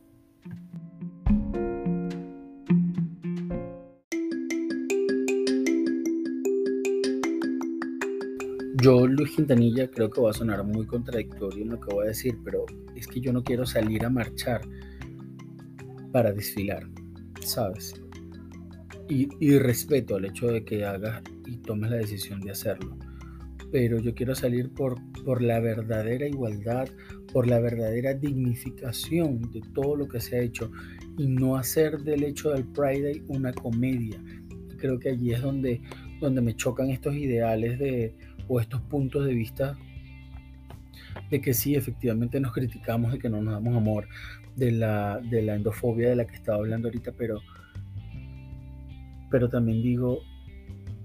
Yo, 8.82 9.06
Luis 9.06 9.36
Quintanilla, 9.36 9.92
creo 9.92 10.10
que 10.10 10.22
va 10.22 10.30
a 10.30 10.34
sonar 10.34 10.64
muy 10.64 10.86
contradictorio 10.86 11.64
en 11.64 11.72
lo 11.72 11.82
que 11.82 11.94
voy 11.94 12.06
a 12.06 12.08
decir, 12.08 12.38
pero 12.46 12.66
es 12.96 13.06
que 13.06 13.20
yo 13.20 13.34
no 13.34 13.44
quiero 13.44 13.66
salir 13.66 14.06
a 14.06 14.10
marchar 14.10 14.62
para 16.14 16.32
desfilar, 16.32 16.88
¿sabes? 17.42 18.02
Y, 19.10 19.58
respeto 19.58 20.18
el 20.18 20.26
hecho 20.26 20.48
de 20.48 20.66
que 20.66 20.84
hagas 20.84 21.22
y 21.46 21.58
tomes 21.58 21.92
la 21.92 21.98
decisión 21.98 22.42
de 22.42 22.52
hacerlo. 22.52 22.98
Pero 23.72 24.00
yo 24.00 24.14
quiero 24.14 24.36
salir 24.36 24.70
por, 24.74 24.98
por 25.24 25.42
la 25.42 25.60
verdadera 25.60 26.28
igualdad, 26.28 26.88
por 27.32 27.48
la 27.48 27.60
verdadera 27.60 28.14
dignificación 28.14 29.52
de 29.52 29.62
todo 29.74 29.96
lo 29.96 30.08
que 30.08 30.20
se 30.20 30.38
ha 30.38 30.42
hecho 30.42 30.72
y 31.18 31.28
no 31.28 31.56
hacer 31.56 32.00
del 32.00 32.24
hecho 32.24 32.52
del 32.52 32.66
Pride 32.66 33.02
Day 33.02 33.24
una 33.28 33.54
comedia. 33.54 34.22
Creo 34.78 35.00
que 35.00 35.10
allí 35.10 35.32
es 35.34 35.42
donde, 35.42 35.82
donde 36.20 36.42
me 36.42 36.56
chocan 36.56 36.90
estos 36.90 37.16
ideales 37.16 37.80
de, 37.80 38.16
o 38.48 38.60
estos 38.60 38.82
puntos 38.82 39.26
de 39.26 39.34
vista 39.34 39.78
de 41.30 41.42
que 41.42 41.54
sí, 41.54 41.76
efectivamente 41.76 42.40
nos 42.40 42.54
criticamos, 42.54 43.12
de 43.12 43.20
que 43.20 43.30
no 43.30 43.42
nos 43.42 43.54
damos 43.54 43.76
amor, 43.76 44.08
de 44.56 44.72
la, 44.72 45.20
de 45.20 45.42
la 45.42 45.56
endofobia 45.56 46.10
de 46.10 46.16
la 46.16 46.26
que 46.26 46.36
estaba 46.36 46.58
hablando 46.58 46.88
ahorita, 46.88 47.12
pero, 47.18 47.42
pero 49.30 49.50
también 49.50 49.82
digo, 49.82 50.20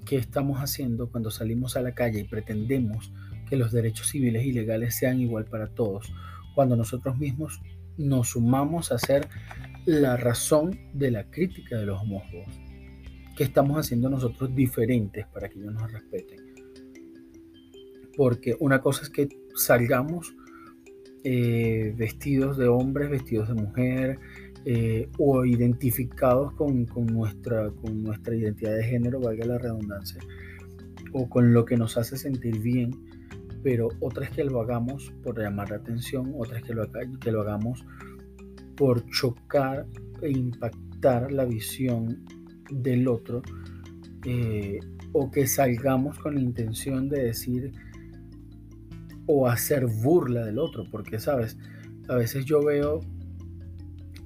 ¿qué 0.04 0.16
estamos 0.16 0.58
haciendo 0.58 1.10
cuando 1.10 1.30
salimos 1.30 1.76
a 1.76 1.82
la 1.82 1.94
calle 1.94 2.20
y 2.20 2.24
pretendemos 2.24 3.12
que 3.48 3.56
los 3.56 3.72
derechos 3.72 4.08
civiles 4.08 4.44
y 4.44 4.52
legales 4.52 4.96
sean 4.96 5.20
igual 5.20 5.44
para 5.46 5.68
todos? 5.68 6.12
Cuando 6.54 6.76
nosotros 6.76 7.18
mismos 7.18 7.60
nos 7.96 8.30
sumamos 8.30 8.92
a 8.92 8.98
ser 8.98 9.28
la 9.84 10.16
razón 10.16 10.78
de 10.94 11.10
la 11.10 11.30
crítica 11.30 11.76
de 11.76 11.86
los 11.86 12.00
homófobos. 12.00 12.60
¿Qué 13.36 13.44
estamos 13.44 13.78
haciendo 13.78 14.10
nosotros 14.10 14.54
diferentes 14.54 15.26
para 15.28 15.48
que 15.48 15.58
ellos 15.58 15.74
nos 15.74 15.90
respeten? 15.90 16.38
Porque 18.16 18.56
una 18.60 18.80
cosa 18.80 19.02
es 19.02 19.10
que 19.10 19.28
salgamos 19.54 20.34
eh, 21.24 21.94
vestidos 21.96 22.58
de 22.58 22.68
hombres, 22.68 23.10
vestidos 23.10 23.48
de 23.48 23.54
mujer, 23.54 24.18
eh, 24.64 25.08
o 25.18 25.44
identificados 25.44 26.52
con, 26.52 26.86
nuestra, 27.06 27.70
con 27.70 28.02
nuestra 28.02 28.36
identidad 28.36 28.76
de 28.76 28.84
género, 28.84 29.20
valga 29.20 29.44
la 29.44 29.58
redundancia, 29.58 30.20
o 31.12 31.28
con 31.28 31.52
lo 31.52 31.64
que 31.64 31.76
nos 31.76 31.96
hace 31.96 32.16
sentir 32.16 32.60
bien, 32.60 32.90
pero 33.62 33.88
otra 34.00 34.24
es 34.24 34.30
que 34.30 34.44
lo 34.44 34.60
hagamos 34.60 35.12
por 35.22 35.38
llamar 35.38 35.70
la 35.70 35.76
atención, 35.76 36.32
otra 36.36 36.58
es 36.58 36.64
que 36.64 36.74
lo, 36.74 36.88
que 37.20 37.32
lo 37.32 37.40
hagamos 37.42 37.84
por 38.76 39.04
chocar 39.10 39.86
e 40.20 40.30
impactar 40.30 41.32
la 41.32 41.44
visión 41.44 42.24
del 42.70 43.08
otro, 43.08 43.42
eh, 44.24 44.78
o 45.12 45.30
que 45.30 45.46
salgamos 45.46 46.18
con 46.18 46.36
la 46.36 46.40
intención 46.40 47.08
de 47.08 47.24
decir, 47.24 47.72
o 49.26 49.48
hacer 49.48 49.86
burla 49.86 50.44
del 50.44 50.58
otro, 50.58 50.84
porque 50.90 51.18
sabes, 51.18 51.58
a 52.08 52.14
veces 52.14 52.44
yo 52.44 52.64
veo 52.64 53.00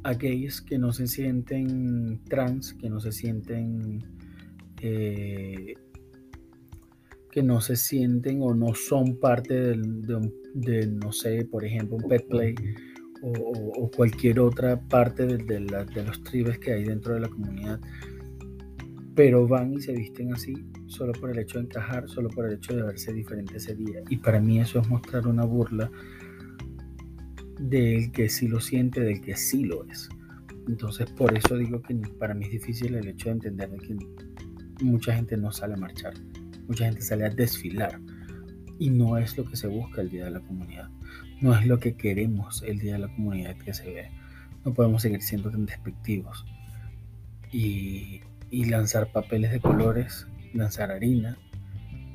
a 0.06 0.14
gays 0.14 0.60
que 0.60 0.78
no 0.78 0.92
se 0.92 1.08
sienten 1.08 2.20
trans, 2.28 2.74
que 2.74 2.88
no 2.88 3.00
se 3.00 3.10
sienten, 3.10 4.04
eh, 4.80 5.74
que 7.32 7.42
no 7.42 7.60
se 7.60 7.74
sienten 7.74 8.40
o 8.40 8.54
no 8.54 8.72
son 8.74 9.18
parte 9.18 9.74
de, 9.74 10.86
no 10.86 11.10
sé, 11.12 11.44
por 11.44 11.64
ejemplo, 11.64 11.96
un 11.96 12.08
pet 12.08 12.26
play 12.28 12.54
o, 13.22 13.90
cualquier 13.96 14.38
otra 14.38 14.80
parte 14.80 15.26
de, 15.26 15.38
de 15.38 16.04
los 16.04 16.22
tribes 16.22 16.58
que 16.60 16.72
hay 16.72 16.84
dentro 16.84 17.14
de 17.14 17.20
la 17.20 17.28
comunidad 17.28 17.80
pero 19.16 19.48
van 19.48 19.72
y 19.72 19.80
se 19.80 19.92
visten 19.92 20.32
así 20.34 20.54
solo 20.86 21.12
por 21.12 21.30
el 21.30 21.38
hecho 21.38 21.58
de 21.58 21.64
encajar, 21.64 22.06
solo 22.06 22.28
por 22.28 22.46
el 22.46 22.56
hecho 22.56 22.76
de 22.76 22.82
verse 22.82 23.14
diferente 23.14 23.56
ese 23.56 23.74
día. 23.74 24.02
Y 24.10 24.18
para 24.18 24.38
mí 24.40 24.60
eso 24.60 24.78
es 24.78 24.88
mostrar 24.88 25.26
una 25.26 25.44
burla 25.44 25.90
del 27.58 28.12
que 28.12 28.28
sí 28.28 28.48
lo 28.48 28.60
siente, 28.60 29.00
del 29.00 29.20
que 29.20 29.36
sí 29.36 29.64
lo 29.64 29.84
es. 29.86 30.08
Entonces 30.68 31.10
por 31.10 31.36
eso 31.36 31.56
digo 31.56 31.80
que 31.82 31.94
para 32.18 32.34
mí 32.34 32.46
es 32.46 32.52
difícil 32.52 32.94
el 32.94 33.08
hecho 33.08 33.26
de 33.26 33.32
entender 33.32 33.70
que 33.78 33.96
mucha 34.84 35.14
gente 35.14 35.36
no 35.36 35.52
sale 35.52 35.74
a 35.74 35.78
marchar, 35.78 36.14
mucha 36.66 36.86
gente 36.86 37.02
sale 37.02 37.26
a 37.26 37.30
desfilar. 37.30 38.00
Y 38.78 38.90
no 38.90 39.16
es 39.16 39.38
lo 39.38 39.44
que 39.46 39.56
se 39.56 39.68
busca 39.68 40.02
el 40.02 40.10
Día 40.10 40.26
de 40.26 40.32
la 40.32 40.40
Comunidad, 40.40 40.90
no 41.40 41.56
es 41.56 41.66
lo 41.66 41.78
que 41.78 41.96
queremos 41.96 42.62
el 42.62 42.78
Día 42.78 42.94
de 42.94 42.98
la 43.00 43.14
Comunidad 43.14 43.56
que 43.56 43.72
se 43.72 43.90
ve. 43.90 44.10
No 44.64 44.74
podemos 44.74 45.02
seguir 45.02 45.22
siendo 45.22 45.50
tan 45.50 45.64
despectivos. 45.64 46.44
Y 47.52 48.20
y 48.50 48.64
lanzar 48.66 49.10
papeles 49.12 49.50
de 49.50 49.60
colores, 49.60 50.26
lanzar 50.54 50.90
harina 50.90 51.38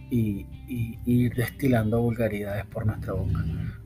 y, 0.09 0.45
ir 0.67 1.33
destilando 1.35 2.01
vulgaridades 2.01 2.65
por 2.65 2.85
nuestra 2.85 3.13
boca, 3.13 3.43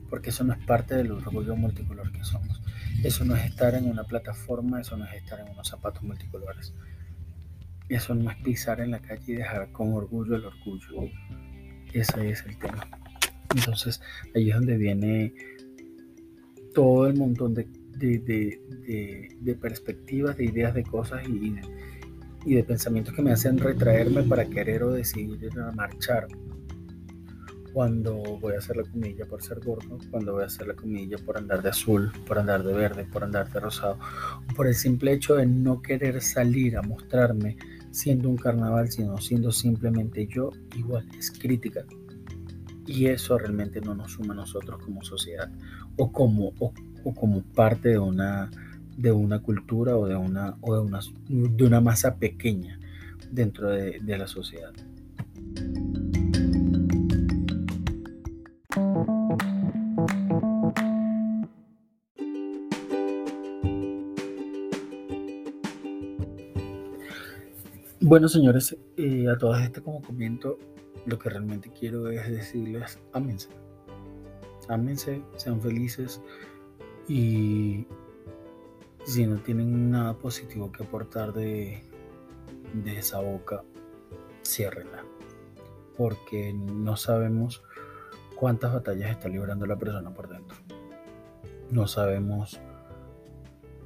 porque 0.08 0.30
eso 0.30 0.44
no 0.44 0.52
es 0.52 0.64
parte 0.64 0.94
del 0.94 1.12
orgullo 1.12 1.56
multicolor 1.56 2.12
que 2.12 2.24
somos. 2.24 2.62
Eso 3.02 3.24
no 3.24 3.36
es 3.36 3.44
estar 3.44 3.74
en 3.74 3.88
una 3.88 4.04
plataforma, 4.04 4.80
eso 4.80 4.96
no 4.96 5.04
es 5.04 5.14
estar 5.14 5.40
en 5.40 5.48
unos 5.48 5.68
zapatos 5.68 6.02
multicolores. 6.02 6.72
Eso 7.88 8.14
no 8.14 8.30
es 8.30 8.36
pisar 8.38 8.80
en 8.80 8.90
la 8.90 9.00
calle 9.00 9.32
y 9.32 9.36
dejar 9.36 9.70
con 9.72 9.92
orgullo 9.92 10.36
el 10.36 10.44
orgullo. 10.44 11.10
Ese 11.92 12.30
es 12.30 12.44
el 12.46 12.58
tema. 12.58 12.88
Entonces, 13.54 14.00
ahí 14.34 14.50
es 14.50 14.56
donde 14.56 14.76
viene 14.76 15.34
todo 16.74 17.06
el 17.06 17.16
montón 17.16 17.54
de, 17.54 17.66
perspectivas, 19.60 20.36
de 20.36 20.44
ideas, 20.44 20.74
de 20.74 20.82
cosas 20.82 21.26
y, 21.28 21.54
y 22.44 22.54
de 22.54 22.64
pensamientos 22.64 23.14
que 23.14 23.22
me 23.22 23.32
hacen 23.32 23.58
retraerme 23.58 24.22
para 24.24 24.44
querer 24.46 24.82
o 24.82 24.92
decidir 24.92 25.50
marchar 25.74 26.26
cuando 27.76 28.16
voy 28.40 28.54
a 28.54 28.58
hacer 28.58 28.78
la 28.78 28.84
comilla 28.84 29.26
por 29.26 29.42
ser 29.42 29.60
gordo, 29.60 29.98
cuando 30.10 30.32
voy 30.32 30.44
a 30.44 30.46
hacer 30.46 30.66
la 30.66 30.72
comilla 30.72 31.18
por 31.18 31.36
andar 31.36 31.62
de 31.62 31.68
azul, 31.68 32.10
por 32.26 32.38
andar 32.38 32.62
de 32.62 32.72
verde, 32.72 33.04
por 33.04 33.22
andar 33.22 33.52
de 33.52 33.60
rosado, 33.60 33.98
por 34.56 34.66
el 34.66 34.74
simple 34.74 35.12
hecho 35.12 35.34
de 35.34 35.44
no 35.44 35.82
querer 35.82 36.22
salir 36.22 36.78
a 36.78 36.80
mostrarme 36.80 37.58
siendo 37.90 38.30
un 38.30 38.38
carnaval, 38.38 38.90
sino 38.90 39.18
siendo 39.18 39.52
simplemente 39.52 40.26
yo, 40.26 40.52
igual 40.74 41.06
es 41.18 41.30
crítica. 41.30 41.84
Y 42.86 43.08
eso 43.08 43.36
realmente 43.36 43.82
no 43.82 43.94
nos 43.94 44.12
suma 44.12 44.32
a 44.32 44.36
nosotros 44.36 44.82
como 44.82 45.04
sociedad 45.04 45.52
o 45.98 46.10
como, 46.10 46.54
o, 46.58 46.72
como 47.12 47.42
parte 47.42 47.90
de 47.90 47.98
una, 47.98 48.50
de 48.96 49.12
una 49.12 49.40
cultura 49.40 49.98
o, 49.98 50.06
de 50.06 50.16
una, 50.16 50.56
o 50.62 50.76
de, 50.76 50.80
una, 50.80 51.00
de 51.28 51.64
una 51.66 51.82
masa 51.82 52.16
pequeña 52.16 52.80
dentro 53.30 53.68
de 53.68 54.16
la 54.16 54.26
sociedad. 54.26 54.72
Bueno, 68.08 68.28
señores, 68.28 68.76
eh, 68.96 69.28
a 69.28 69.36
todas 69.36 69.64
estas 69.64 69.82
como 69.82 70.00
comento, 70.00 70.60
lo 71.06 71.18
que 71.18 71.28
realmente 71.28 71.72
quiero 71.76 72.08
es 72.08 72.30
decirles, 72.30 73.00
ámense. 73.12 73.48
Ámense, 74.68 75.24
sean 75.34 75.60
felices 75.60 76.22
y 77.08 77.84
si 79.04 79.26
no 79.26 79.38
tienen 79.38 79.90
nada 79.90 80.14
positivo 80.14 80.70
que 80.70 80.84
aportar 80.84 81.32
de, 81.32 81.82
esa 82.84 83.18
boca, 83.18 83.64
ciérrenla. 84.44 85.04
Porque 85.96 86.52
no 86.52 86.96
sabemos 86.96 87.64
cuántas 88.36 88.72
batallas 88.72 89.10
está 89.10 89.28
librando 89.28 89.66
la 89.66 89.74
persona 89.74 90.14
por 90.14 90.28
dentro. 90.28 90.56
No 91.72 91.88
sabemos 91.88 92.60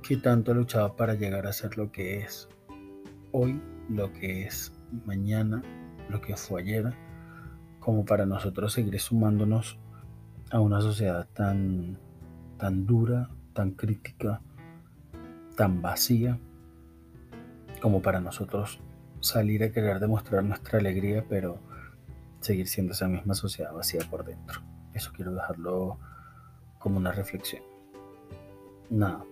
qué 0.06 0.18
tanto 0.18 0.52
ha 0.52 0.54
luchado 0.54 0.94
para 0.94 1.14
llegar 1.14 1.46
a 1.46 1.54
ser 1.54 1.78
lo 1.78 1.90
que 1.90 2.18
es 2.18 2.50
hoy 3.32 3.58
lo 3.90 4.12
que 4.12 4.44
es 4.44 4.72
mañana, 5.04 5.62
lo 6.08 6.20
que 6.20 6.36
fue 6.36 6.62
ayer, 6.62 6.94
como 7.80 8.04
para 8.04 8.24
nosotros 8.24 8.72
seguir 8.72 8.98
sumándonos 9.00 9.78
a 10.50 10.60
una 10.60 10.80
sociedad 10.80 11.28
tan, 11.32 11.98
tan 12.56 12.86
dura, 12.86 13.30
tan 13.52 13.72
crítica, 13.72 14.40
tan 15.56 15.82
vacía, 15.82 16.38
como 17.82 18.00
para 18.00 18.20
nosotros 18.20 18.80
salir 19.20 19.64
a 19.64 19.72
querer 19.72 19.98
demostrar 19.98 20.44
nuestra 20.44 20.78
alegría, 20.78 21.24
pero 21.28 21.58
seguir 22.40 22.68
siendo 22.68 22.92
esa 22.92 23.08
misma 23.08 23.34
sociedad 23.34 23.72
vacía 23.72 24.00
por 24.08 24.24
dentro. 24.24 24.60
Eso 24.94 25.12
quiero 25.14 25.32
dejarlo 25.32 25.98
como 26.78 26.96
una 26.96 27.12
reflexión. 27.12 27.62
Nada, 28.88 29.24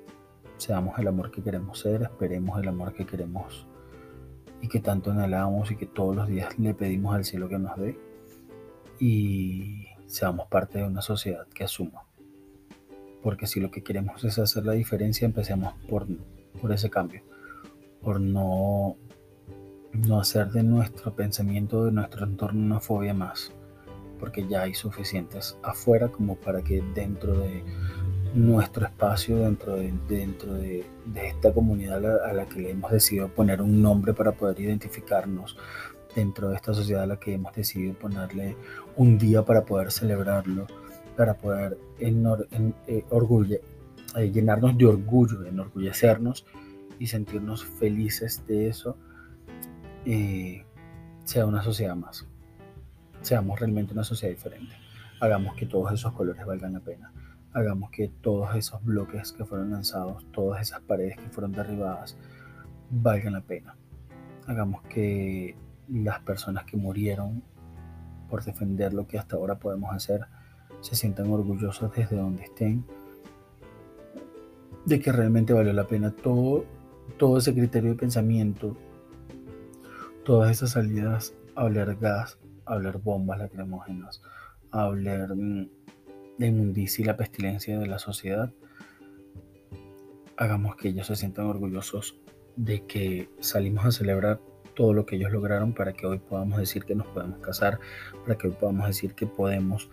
seamos 0.57 0.99
el 0.99 1.09
amor 1.09 1.31
que 1.31 1.43
queremos 1.43 1.79
ser, 1.79 2.03
esperemos 2.03 2.61
el 2.61 2.69
amor 2.69 2.93
que 2.93 3.07
queremos 3.07 3.67
y 4.61 4.69
que 4.69 4.81
tanto 4.81 5.11
anhelamos 5.11 5.71
y 5.71 5.77
que 5.77 5.87
todos 5.87 6.17
los 6.17 6.29
días 6.29 6.59
le 6.59 6.75
pedimos 6.75 7.15
al 7.15 7.25
cielo 7.25 7.49
que 7.49 7.59
nos 7.59 7.77
dé 7.77 7.99
y 8.99 9.87
seamos 10.07 10.49
parte 10.49 10.79
de 10.79 10.85
una 10.85 11.03
sociedad 11.03 11.47
que 11.49 11.65
asuma. 11.65 12.05
Porque 13.23 13.47
si 13.47 13.61
lo 13.61 13.71
que 13.71 13.83
queremos 13.83 14.25
es 14.25 14.38
hacer 14.38 14.65
la 14.65 14.73
diferencia, 14.73 15.26
empecemos 15.26 15.75
por, 15.89 16.06
por 16.61 16.73
ese 16.73 16.89
cambio, 16.89 17.23
por 18.00 18.21
no, 18.21 18.97
no 19.93 20.21
hacer 20.21 20.50
de 20.50 20.63
nuestro 20.63 21.15
pensamiento, 21.15 21.85
de 21.85 21.93
nuestro 21.93 22.25
entorno 22.25 22.61
una 22.61 22.80
fobia 22.80 23.15
más, 23.15 23.52
porque 24.19 24.47
ya 24.49 24.63
hay 24.63 24.75
suficientes 24.75 25.59
afuera 25.63 26.09
como 26.09 26.37
para 26.37 26.63
que 26.63 26.82
dentro 26.95 27.39
de 27.39 27.65
nuestro 28.34 28.86
espacio 28.86 29.38
dentro 29.38 29.76
de, 29.76 29.93
dentro 30.08 30.54
de, 30.54 30.84
esta 31.14 31.52
comunidad 31.52 32.25
a 32.25 32.32
la, 32.32 32.47
que 32.47 32.71
hemos 32.71 32.91
decidido 32.91 33.28
poner 33.28 33.62
un 33.62 33.82
nombre 33.82 34.12
para 34.14 34.32
poder 34.32 34.60
identificarnos, 34.60 35.56
dentro 36.14 36.49
de 36.49 36.56
esta 36.56 36.75
sociedad 36.75 37.02
a 37.02 37.06
la 37.06 37.21
que 37.21 37.34
hemos 37.34 37.54
decidido 37.54 37.95
ponerle 37.95 38.56
un 38.97 39.19
día 39.19 39.45
para 39.45 39.64
poder 39.64 39.93
celebrarlo, 39.93 40.67
para 41.17 41.34
poder 41.34 41.78
en, 41.99 42.26
eh, 42.86 43.04
eh, 44.17 44.30
llenarnos 44.30 44.76
de 44.76 44.86
orgullo, 44.86 45.45
enorgullecernos 45.45 46.47
y 46.99 47.06
sentirnos 47.06 47.64
felices 47.64 48.43
de 48.47 48.69
eso, 48.69 48.97
eh, 50.04 50.64
sea 51.25 51.47
una 51.47 51.62
sociedad 51.62 51.95
más. 51.95 52.26
Seamos 53.21 53.58
realmente 53.58 53.93
una 53.93 54.04
sociedad 54.04 54.34
diferente. 54.34 54.75
Hagamos 55.21 55.56
que 55.56 55.67
todos 55.67 55.93
esos 55.93 56.12
colores 56.12 56.45
valgan 56.47 56.73
la 56.73 56.80
pena 56.80 57.12
hagamos 57.52 57.91
que 57.91 58.08
todos 58.08 58.54
esos 58.54 58.84
bloques 58.84 59.32
que 59.32 59.45
fueron 59.45 59.71
lanzados, 59.71 60.25
todas 60.32 60.63
esas 60.63 60.80
paredes 60.80 61.17
que 61.17 61.28
fueron 61.28 61.52
derribadas, 61.52 62.17
valgan 62.91 63.34
la 63.34 63.41
pena. 63.41 63.76
Hagamos 64.47 64.82
que 64.82 65.56
las 65.89 66.21
personas 66.21 66.65
que 66.65 66.76
murieron 66.76 67.43
por 68.28 68.45
defender 68.45 68.93
lo 68.93 69.06
que 69.06 69.19
hasta 69.19 69.37
ahora 69.37 69.58
podemos 69.58 69.95
hacer 69.95 70.26
se 70.80 70.95
sientan 70.95 71.30
orgullosos 71.30 71.93
desde 71.95 72.17
donde 72.17 72.45
estén 72.45 72.84
de 74.84 75.00
que 75.00 75.13
realmente 75.13 75.52
valió 75.52 75.73
la 75.73 75.87
pena 75.87 76.11
todo, 76.11 76.65
todo 77.19 77.39
ese 77.39 77.52
criterio 77.52 77.91
de 77.91 77.97
pensamiento, 77.97 78.76
todas 80.25 80.50
esas 80.50 80.71
salidas 80.71 81.34
hablar 81.54 81.97
gas, 81.97 82.39
hablar 82.65 82.99
bombas 82.99 83.39
lacrimógenas, 83.39 84.23
hablar 84.71 85.34
mm, 85.34 85.69
la 86.39 86.47
inmundicia 86.47 87.03
y 87.03 87.07
la 87.07 87.17
pestilencia 87.17 87.79
de 87.79 87.87
la 87.87 87.99
sociedad, 87.99 88.53
hagamos 90.37 90.77
que 90.77 90.89
ellos 90.89 91.09
se 91.09 91.17
sientan 91.17 91.47
orgullosos 91.47 92.21
de 92.57 92.87
que 92.87 93.29
salimos 93.41 93.85
a 93.85 93.93
celebrar 93.93 94.41
todo 94.75 94.93
lo 94.93 95.05
que 95.05 95.17
ellos 95.17 95.33
lograron 95.33 95.75
para 95.75 95.93
que 95.93 96.07
hoy 96.07 96.19
podamos 96.19 96.59
decir 96.59 96.85
que 96.85 96.95
nos 96.95 97.09
podemos 97.09 97.41
casar, 97.41 97.81
para 98.25 98.39
que 98.39 98.47
hoy 98.47 98.55
podamos 98.59 98.87
decir 98.87 99.15
que 99.15 99.27
podemos 99.27 99.91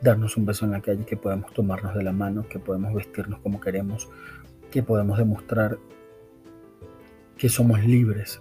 darnos 0.00 0.36
un 0.36 0.46
beso 0.46 0.64
en 0.64 0.72
la 0.72 0.80
calle, 0.80 1.04
que 1.04 1.16
podemos 1.16 1.52
tomarnos 1.52 1.94
de 1.94 2.02
la 2.02 2.12
mano, 2.12 2.48
que 2.48 2.58
podemos 2.58 2.94
vestirnos 2.94 3.40
como 3.40 3.60
queremos, 3.60 4.08
que 4.70 4.82
podemos 4.82 5.18
demostrar 5.18 5.78
que 7.36 7.48
somos 7.48 7.84
libres 7.84 8.40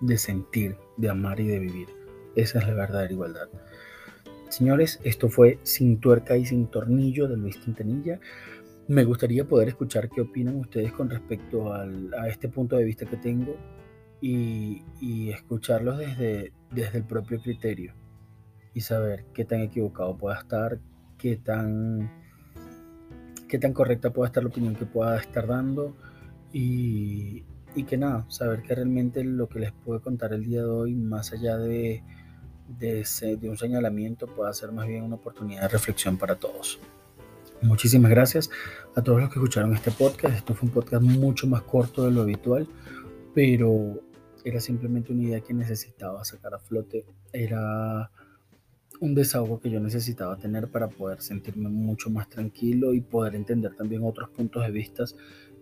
de 0.00 0.16
sentir, 0.16 0.76
de 0.96 1.10
amar 1.10 1.40
y 1.40 1.48
de 1.48 1.58
vivir. 1.58 1.88
Esa 2.36 2.60
es 2.60 2.68
la 2.68 2.74
verdadera 2.74 3.12
igualdad. 3.12 3.48
Señores, 4.48 4.98
esto 5.04 5.28
fue 5.28 5.58
Sin 5.62 6.00
tuerca 6.00 6.36
y 6.36 6.46
sin 6.46 6.66
tornillo 6.66 7.28
de 7.28 7.36
Luis 7.36 7.56
Quintanilla. 7.58 8.20
Me 8.88 9.04
gustaría 9.04 9.46
poder 9.46 9.68
escuchar 9.68 10.08
qué 10.08 10.22
opinan 10.22 10.56
ustedes 10.56 10.92
con 10.92 11.10
respecto 11.10 11.72
a 11.74 12.28
este 12.28 12.48
punto 12.48 12.76
de 12.76 12.84
vista 12.84 13.04
que 13.04 13.18
tengo 13.18 13.54
y, 14.20 15.30
escucharlos 15.30 15.98
desde, 15.98 16.52
desde 16.70 16.98
el 16.98 17.04
propio 17.04 17.40
criterio 17.40 17.94
y 18.74 18.80
saber 18.80 19.26
qué 19.34 19.44
tan 19.44 19.60
equivocado 19.60 20.16
pueda 20.16 20.38
estar, 20.38 20.78
qué 21.18 21.36
tan, 21.36 22.10
qué 23.48 23.58
tan 23.58 23.72
correcta 23.72 24.10
pueda 24.10 24.28
estar 24.28 24.42
la 24.42 24.48
opinión 24.48 24.74
que 24.74 24.86
pueda 24.86 25.18
estar 25.18 25.46
dando 25.46 25.96
y, 26.52 27.44
y 27.74 27.84
que 27.84 27.98
nada, 27.98 28.24
saber 28.30 28.62
que 28.62 28.74
realmente 28.74 29.22
lo 29.22 29.48
que 29.48 29.60
les 29.60 29.72
puedo 29.72 30.00
contar 30.00 30.32
el 30.32 30.44
día 30.44 30.62
de 30.62 30.68
hoy, 30.68 30.94
más 30.94 31.32
allá 31.32 31.58
de 32.68 33.38
un 33.48 33.56
señalamiento 33.56 34.26
pueda 34.26 34.52
ser 34.52 34.72
más 34.72 34.86
bien 34.86 35.04
una 35.04 35.16
oportunidad 35.16 35.62
de 35.62 35.68
reflexión 35.68 36.18
para 36.18 36.36
todos. 36.36 36.78
Muchísimas 37.62 38.10
gracias 38.10 38.50
a 38.94 39.02
todos 39.02 39.20
los 39.20 39.30
que 39.30 39.38
escucharon 39.38 39.74
este 39.74 39.90
podcast. 39.90 40.36
Esto 40.36 40.54
fue 40.54 40.68
un 40.68 40.74
podcast 40.74 41.02
mucho 41.02 41.46
más 41.46 41.62
corto 41.62 42.04
de 42.04 42.12
lo 42.12 42.22
habitual, 42.22 42.68
pero 43.34 44.00
era 44.44 44.60
simplemente 44.60 45.12
una 45.12 45.24
idea 45.24 45.40
que 45.40 45.52
necesitaba 45.52 46.24
sacar 46.24 46.54
a 46.54 46.58
flote. 46.58 47.04
Era 47.32 48.10
un 49.00 49.14
desahogo 49.14 49.60
que 49.60 49.70
yo 49.70 49.80
necesitaba 49.80 50.36
tener 50.36 50.68
para 50.68 50.88
poder 50.88 51.20
sentirme 51.20 51.68
mucho 51.68 52.10
más 52.10 52.28
tranquilo 52.28 52.94
y 52.94 53.00
poder 53.00 53.34
entender 53.34 53.74
también 53.74 54.04
otros 54.04 54.28
puntos 54.30 54.64
de 54.64 54.70
vista 54.70 55.04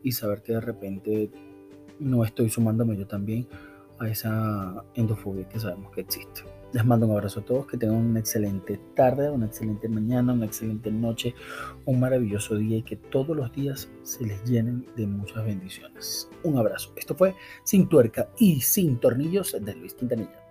y 0.03 0.13
saber 0.13 0.43
que 0.43 0.53
de 0.53 0.61
repente 0.61 1.31
no 1.99 2.25
estoy 2.25 2.51
sumándome 2.51 2.97
yo 2.97 3.07
también 3.07 3.47
a 3.99 4.09
esa 4.09 4.85
endofobia 4.95 5.49
que 5.49 5.59
sabemos 5.59 5.93
que 5.93 6.03
existe. 6.03 6.56
Les 6.73 6.85
mando 6.85 7.07
un 7.07 7.13
abrazo 7.13 7.41
a 7.41 7.45
todos, 7.45 7.67
que 7.67 7.77
tengan 7.77 7.97
una 7.97 8.21
excelente 8.21 8.81
tarde, 8.95 9.31
una 9.31 9.47
excelente 9.47 9.89
mañana, 9.89 10.33
una 10.33 10.47
excelente 10.47 10.91
noche, 10.91 11.35
un 11.85 12.01
maravilloso 12.01 12.57
día 12.57 12.79
y 12.79 12.83
que 12.83 12.97
todos 12.97 13.37
los 13.37 13.53
días 13.53 13.89
se 14.03 14.25
les 14.25 14.43
llenen 14.45 14.87
de 14.97 15.07
muchas 15.07 15.45
bendiciones. 15.45 16.29
Un 16.43 16.59
abrazo. 16.59 16.93
Esto 16.97 17.15
fue 17.15 17.35
Sin 17.65 17.89
Tuerca 17.89 18.29
y 18.39 18.61
Sin 18.61 18.99
Tornillos 18.99 19.57
de 19.61 19.75
Luis 19.75 19.95
Quintanilla. 19.95 20.46